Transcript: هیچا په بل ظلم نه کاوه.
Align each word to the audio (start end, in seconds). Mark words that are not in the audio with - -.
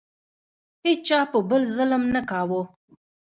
هیچا 0.85 1.19
په 1.31 1.39
بل 1.49 1.61
ظلم 1.75 2.03
نه 2.15 2.21
کاوه. 2.29 2.61